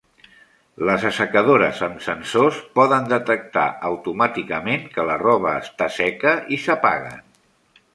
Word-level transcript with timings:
Les 0.89 1.03
assecadores 1.09 1.81
amb 1.89 2.01
sensors 2.07 2.57
poden 2.81 3.07
detectar 3.13 3.69
automàticament 3.93 4.91
que 4.97 5.09
la 5.13 5.23
roba 5.29 5.57
està 5.65 5.95
seca 6.03 6.39
i 6.59 6.65
s'apaguen. 6.69 7.27